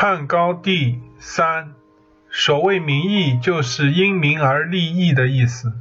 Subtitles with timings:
[0.00, 1.72] 汉高帝三，
[2.30, 5.72] 所谓民义，就是因民而立义的意思。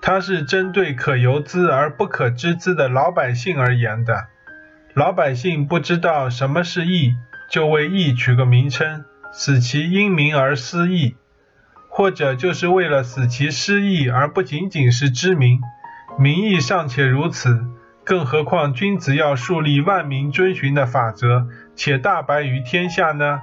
[0.00, 4.28] 它是针对可由资而不可知资的老百姓而言的。
[4.94, 7.16] 老百姓不知道什么是义，
[7.50, 11.16] 就为义取个名称，使其因民而失义；
[11.90, 15.60] 或者就是为了使其失义，而不仅仅是知名。
[16.18, 17.62] 民义尚且如此，
[18.04, 21.46] 更何况君子要树立万民遵循的法则，
[21.76, 23.40] 且大白于天下呢？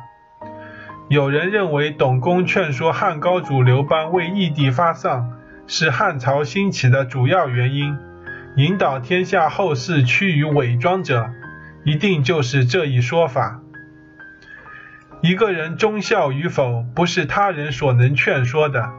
[1.09, 5.33] 有人认为，董公劝说汉高祖刘邦为义帝发丧，
[5.67, 7.97] 是汉朝兴起的主要原因。
[8.55, 11.29] 引导天下后世趋于伪装者，
[11.83, 13.61] 一定就是这一说法。
[15.21, 18.89] 一个人忠孝与否，不是他人所能劝说的。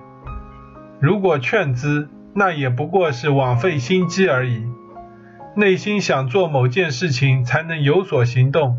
[1.01, 4.65] 如果劝之，那也不过是枉费心机而已。
[5.55, 8.77] 内心想做某件事情，才能有所行动；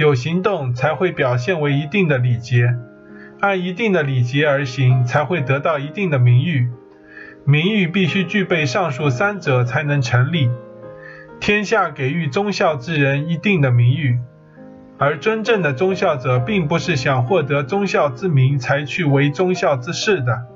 [0.00, 2.74] 有行动，才会表现为一定的礼节。
[3.38, 6.70] 按一定的礼节而行，才会得到一定的名誉。
[7.44, 10.48] 名誉必须具备上述三者，才能成立。
[11.38, 14.18] 天下给予忠孝之人一定的名誉，
[14.96, 20.46] 而真正的忠孝者，并不是想获得忠孝之名才去为忠孝之事的。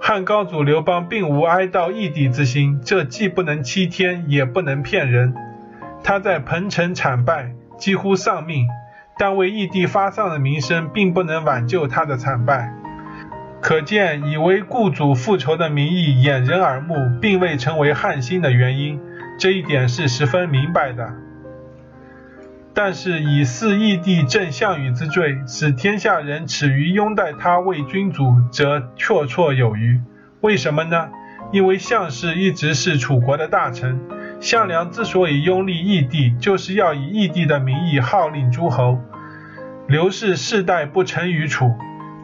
[0.00, 5.34] 汉高祖刘邦并无哀悼义帝之心，这既不能欺天，也不能骗人。
[6.02, 8.68] 他在彭城惨败，几乎丧命，
[9.18, 12.72] 但为义帝发丧的名声，并不能挽救他的惨败。
[13.60, 19.00] 可见，以为故主复仇的名义掩人耳目，并未成为汉兴的原因，
[19.38, 21.12] 这一点是十分明白的。
[22.72, 30.00] 但是以弑义帝正项羽之罪，使天下人耻于拥戴他为君主，则绰绰有余。
[30.42, 31.08] 为什么呢？
[31.52, 33.98] 因为项氏一直是楚国的大臣，
[34.46, 39.00] 项梁之所以拥立义帝，就是要以义帝的名义号令诸侯。
[39.88, 41.74] 刘氏世代不臣于楚，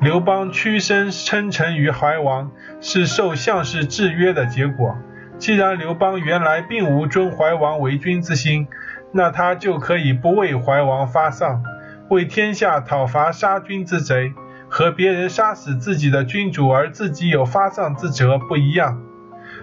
[0.01, 4.97] 刘邦屈身称臣于怀王，是受项氏制约的结果。
[5.37, 8.69] 既然刘邦原来并无尊怀王为君之心，
[9.11, 11.65] 那他就可以不为怀王发丧，
[12.09, 14.33] 为天下讨伐杀君之贼，
[14.69, 19.03] 和别人杀死自己的君主而自己有发丧之责不一样。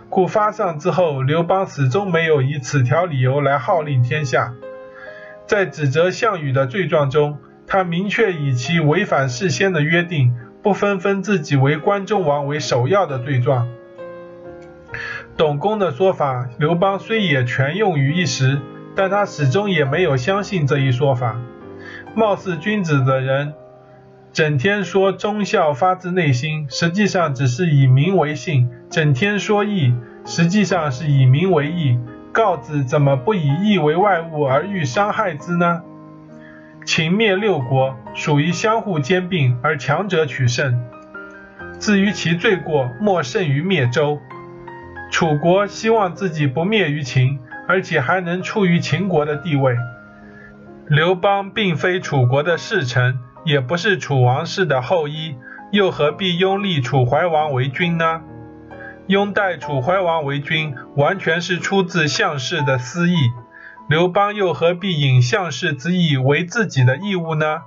[0.09, 4.53] 故发丧之后，刘邦始终没有以此条理由来号令天下。
[5.45, 7.37] 在指责项羽的罪状中，
[7.67, 13.67] 他明确以其违反事先的约定，不分封自己为关中王为首要的罪状。
[15.37, 18.59] 董公的说法，刘邦虽也全用于一时。
[18.95, 21.39] 但他始终也没有相信这一说法。
[22.15, 23.53] 貌似君子的人，
[24.31, 29.93] 整天说忠孝发自内心，实际上只是以民为信；整天说义，
[30.25, 31.97] 实际上是以民为义。
[32.31, 35.81] 告子怎么不以义为外物而欲伤害之呢？
[36.85, 40.81] 秦灭六国，属于相互兼并而强者取胜。
[41.79, 44.19] 至于其罪过，莫甚于灭周。
[45.11, 47.39] 楚国希望自己不灭于秦。
[47.69, 49.77] 而且还能处于秦国的地位。
[50.87, 55.35] 刘邦并非楚国的侍臣，也不是楚王室的后裔，
[55.71, 58.21] 又何必拥立楚怀王为君呢？
[59.07, 63.15] 拥戴楚怀王为君，完全是出自项氏的私意。
[63.89, 67.61] 刘邦又何必引项氏之意为自己的义务呢？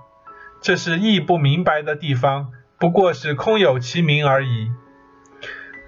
[0.60, 4.70] 这是义不明白的地方，不过是空有其名而已。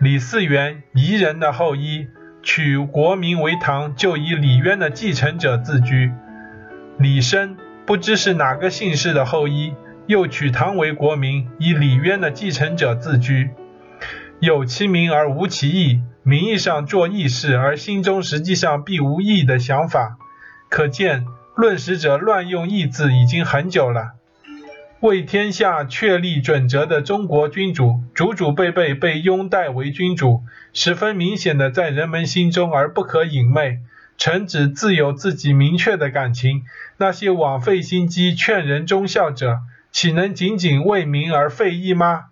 [0.00, 2.08] 李嗣源，夷人的后裔。
[2.42, 6.12] 取国名为唐，就以李渊的继承者自居。
[6.98, 7.56] 李生
[7.86, 9.74] 不知是哪个姓氏的后裔，
[10.06, 13.50] 又取唐为国名，以李渊的继承者自居。
[14.40, 20.16] 有其名而无其义，名义上做义事，而心中实际上必无义的想法，
[20.70, 24.14] 可见论史者乱用义字已经很久了。
[25.00, 33.80] 为天下确立准则的中国君主，祖祖辈辈被拥戴为君主，十分明显的在人们心中而不可隐昧。
[34.16, 36.64] 臣子自有自己明确的感情，
[36.96, 39.60] 那些枉费心机劝人忠孝者，
[39.92, 42.26] 岂能仅仅为民而废义吗？